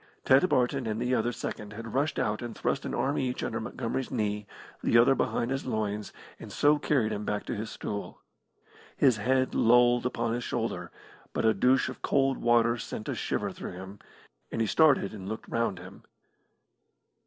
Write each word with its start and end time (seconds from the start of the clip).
Ted 0.25 0.49
Barton 0.49 0.87
and 0.87 0.99
the 0.99 1.13
other 1.13 1.31
second 1.31 1.73
had 1.73 1.93
rushed 1.93 2.17
out 2.17 2.41
and 2.41 2.55
thrust 2.55 2.85
an 2.85 2.95
arm 2.95 3.19
each 3.19 3.43
under 3.43 3.59
Montgomery's 3.59 4.09
knee, 4.09 4.47
the 4.81 4.97
other 4.97 5.13
behind 5.13 5.51
his 5.51 5.67
loins, 5.67 6.11
and 6.39 6.51
so 6.51 6.79
carried 6.79 7.11
him 7.11 7.23
back 7.23 7.45
to 7.45 7.55
his 7.55 7.69
stool. 7.69 8.19
His 8.97 9.17
head 9.17 9.53
lolled 9.53 10.07
upon 10.07 10.33
his 10.33 10.43
shoulder, 10.43 10.89
but 11.33 11.45
a 11.45 11.53
douche 11.53 11.87
of 11.87 12.01
cold 12.01 12.39
water 12.39 12.79
sent 12.79 13.09
a 13.09 13.13
shiver 13.13 13.51
through 13.51 13.73
him, 13.73 13.99
and 14.51 14.59
he 14.59 14.65
started 14.65 15.13
and 15.13 15.29
looked 15.29 15.47
round 15.47 15.77
him. 15.77 16.01